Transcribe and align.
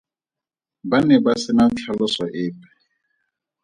Ba 0.89 0.97
ne 1.05 1.15
ba 1.23 1.33
sena 1.43 1.63
tlhaloso 1.75 2.25
epe. 2.43 2.67